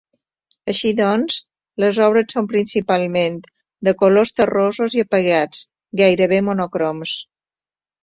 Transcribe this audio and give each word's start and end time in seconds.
Així 0.71 0.93
doncs, 0.99 1.37
les 1.83 1.99
obres 2.05 2.33
són 2.37 2.47
principalment 2.55 3.39
de 3.89 3.95
colors 4.03 4.35
terrosos 4.41 4.99
i 4.99 5.07
apagats, 5.07 5.63
gairebé 6.05 6.45
monocroms. 6.53 7.19